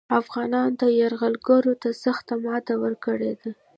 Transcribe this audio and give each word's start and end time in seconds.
افغانانو 0.21 0.77
تل 0.79 0.89
یرغلګرو 1.01 1.73
ته 1.81 1.89
سخته 2.03 2.33
ماته 2.43 2.73
ورکړې 2.83 3.33
ده 3.41 3.51